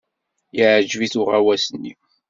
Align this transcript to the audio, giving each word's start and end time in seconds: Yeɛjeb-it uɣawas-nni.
Yeɛjeb-it 0.57 1.15
uɣawas-nni. 1.21 1.93